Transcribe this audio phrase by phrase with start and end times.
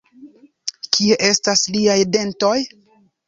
[0.95, 2.57] Kie estas liaj dentoj?